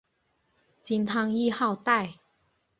[0.81, 2.15] 金汤谥号戴。